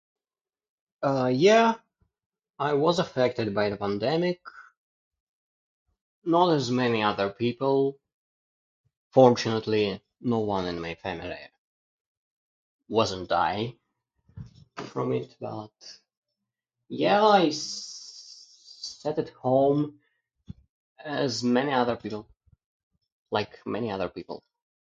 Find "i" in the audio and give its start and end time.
2.59-2.73